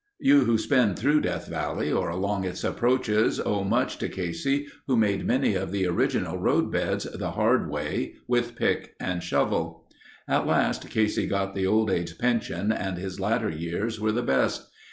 [0.19, 4.97] You who spin through Death Valley or along its approaches owe much to Casey, who
[4.97, 9.87] made many of the original road beds the hard way—with pick and shovel.
[10.27, 14.71] At last Casey got the old age pension and his latter years were the best.